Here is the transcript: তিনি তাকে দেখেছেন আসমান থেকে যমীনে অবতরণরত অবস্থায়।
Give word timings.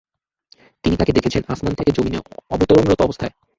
তিনি 0.83 0.95
তাকে 0.97 1.15
দেখেছেন 1.17 1.43
আসমান 1.53 1.73
থেকে 1.75 1.91
যমীনে 1.91 2.19
অবতরণরত 2.51 2.99
অবস্থায়। 3.03 3.33